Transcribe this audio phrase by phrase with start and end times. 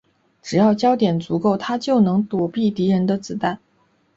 [0.41, 3.59] 只要焦点足够她就能躲避敌人的子弹。